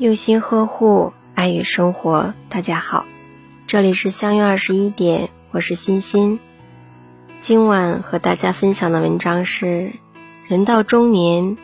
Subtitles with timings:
[0.00, 2.32] 用心呵护，爱与生活。
[2.48, 3.04] 大家好，
[3.66, 6.40] 这里是相约二十一点，我是欣欣。
[7.42, 9.92] 今晚和大家分享的文章是：
[10.48, 11.58] 人到中年，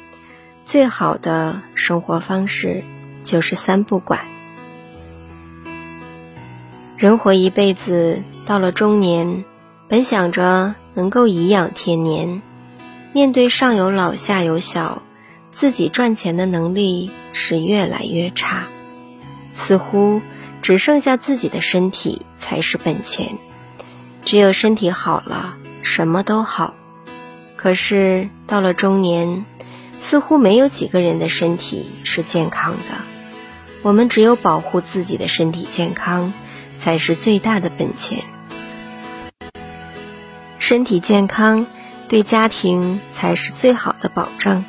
[0.63, 2.85] 最好的生活方式
[3.25, 4.27] 就是三不管。
[6.99, 9.47] 人活一辈子，到了中年，
[9.89, 12.43] 本想着能够颐养天年，
[13.15, 15.03] 面对上有老下有小。
[15.49, 18.67] 自己赚钱的能力是越来越差，
[19.53, 20.23] 似乎
[20.63, 23.37] 只剩下自己的身体才是本钱。
[24.25, 26.75] 只有身体好了，什么都好。
[27.57, 29.45] 可是到了中年，
[29.99, 33.05] 似乎没有几个人的身体是健康的。
[33.83, 36.33] 我们只有保护自己的身体健康，
[36.77, 38.25] 才是最大的本钱。
[40.59, 41.67] 身体健康
[42.09, 44.65] 对家庭才是最好的保障。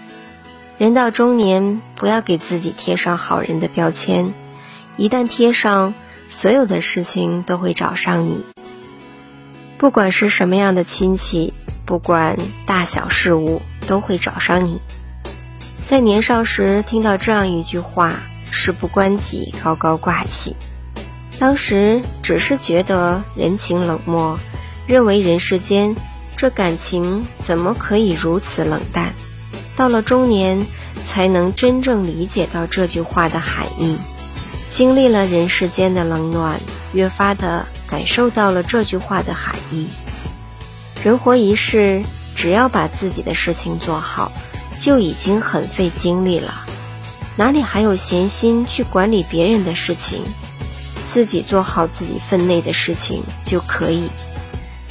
[0.77, 4.35] 人到中年，不要给自己贴上好人的标签。
[4.95, 5.95] 一旦贴上，
[6.27, 8.45] 所有的事情都会找上你。
[9.79, 11.53] 不管是什么样的亲戚，
[11.85, 14.79] 不管大小事物，都会找上你。
[15.83, 20.55] 在年少时听到这样一句话：“事不关己，高高挂起。”
[21.39, 24.39] 当时只是觉得人情冷漠，
[24.85, 25.95] 认为人世间
[26.35, 29.13] 这感情怎么可以如此冷淡。
[29.77, 30.65] 到了中年，
[31.05, 33.97] 才能真正理解到这句话的含义。
[34.71, 36.59] 经历了人世间的冷暖，
[36.91, 39.87] 越发的感受到了这句话的含义。
[41.03, 42.03] 人活一世，
[42.35, 44.31] 只要把自己的事情做好，
[44.79, 46.65] 就已经很费精力了，
[47.35, 50.23] 哪里还有闲心去管理别人的事情？
[51.07, 54.09] 自己做好自己分内的事情就可以。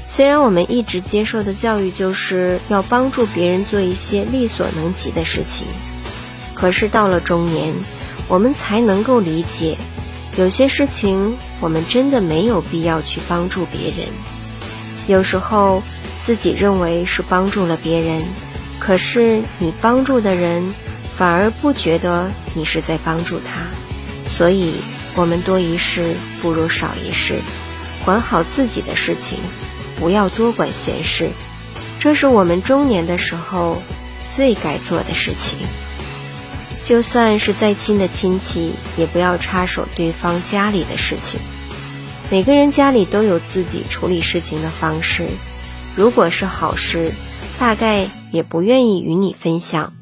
[0.09, 5.67] 虽然我们一直接受的教育就是要帮助别人做一些力所能及的事情，
[6.55, 7.75] 可是到了中年，
[8.29, 9.77] 我们才能够理解，
[10.39, 14.09] 有些事情我们真的没有必要去帮助别人。
[15.07, 15.83] 有时候
[16.25, 18.23] 自己认为是帮助了别人，
[18.79, 20.73] 可是你帮助的人
[21.15, 23.63] 反而不觉得你是在帮助他。
[24.29, 24.75] 所以，
[25.15, 27.41] 我们多一事不如少一事，
[28.05, 29.39] 管好自己的事情。
[29.99, 31.31] 不要多管闲事，
[31.99, 33.83] 这是我们中年的时候
[34.31, 35.59] 最该做的事情。
[36.85, 41.41] 就算是再亲的亲戚，也不要插手对方家里的事情。
[42.31, 45.27] 每个人家里都有自己处理事情的方式，
[45.97, 47.13] 如果是好事，
[47.59, 49.93] 大概也不愿意与你分享；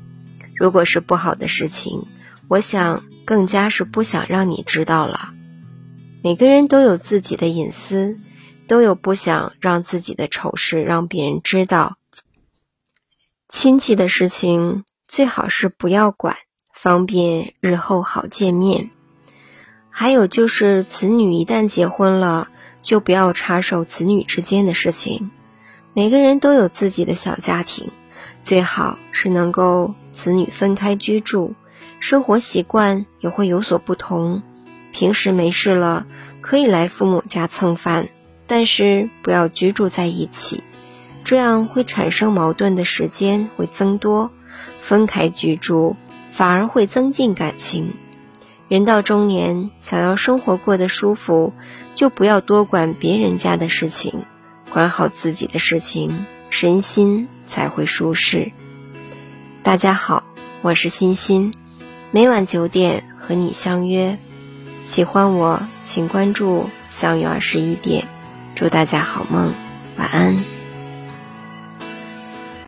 [0.55, 2.07] 如果是不好的事情，
[2.49, 5.31] 我想更加是不想让你知道了。
[6.23, 8.19] 每个人都有自己的隐私。
[8.67, 11.99] 都有不想让自己的丑事让别人知道，
[13.49, 16.37] 亲戚的事情最好是不要管，
[16.73, 18.91] 方便日后好见面。
[19.91, 22.49] 还有就是子女一旦结婚了，
[22.83, 25.31] 就不要插手子女之间的事情。
[25.93, 27.93] 每个人都有自己的小家庭，
[28.41, 31.55] 最好是能够子女分开居住，
[32.01, 34.43] 生活习惯也会有所不同。
[34.91, 36.07] 平时没事了，
[36.41, 38.09] 可以来父母家蹭饭。
[38.47, 40.63] 但是不要居住在一起，
[41.25, 44.31] 这样会产生矛盾的时间会增多。
[44.79, 45.97] 分开居住
[46.31, 47.95] 反而会增进感情。
[48.69, 51.53] 人到中年，想要生活过得舒服，
[51.93, 54.25] 就不要多管别人家的事情，
[54.73, 58.53] 管好自己的事情，身心才会舒适。
[59.63, 60.23] 大家好，
[60.63, 61.53] 我是欣欣，
[62.13, 64.19] 每晚九点和你相约。
[64.85, 68.07] 喜欢我，请关注相约二十一点。
[68.65, 69.53] 祝大家好梦，
[69.99, 70.54] 晚安。